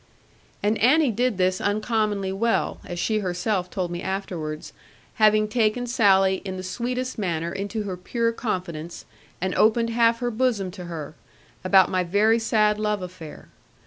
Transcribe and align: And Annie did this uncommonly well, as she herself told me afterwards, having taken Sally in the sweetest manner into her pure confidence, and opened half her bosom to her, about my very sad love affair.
And 0.63 0.79
Annie 0.79 1.11
did 1.11 1.37
this 1.37 1.61
uncommonly 1.61 2.31
well, 2.31 2.81
as 2.83 2.97
she 2.97 3.19
herself 3.19 3.69
told 3.69 3.91
me 3.91 4.01
afterwards, 4.01 4.73
having 5.17 5.47
taken 5.47 5.85
Sally 5.85 6.37
in 6.43 6.57
the 6.57 6.63
sweetest 6.63 7.19
manner 7.19 7.51
into 7.51 7.83
her 7.83 7.95
pure 7.95 8.31
confidence, 8.31 9.05
and 9.39 9.53
opened 9.53 9.91
half 9.91 10.17
her 10.17 10.31
bosom 10.31 10.71
to 10.71 10.85
her, 10.85 11.13
about 11.63 11.91
my 11.91 12.03
very 12.03 12.39
sad 12.39 12.79
love 12.79 13.03
affair. 13.03 13.49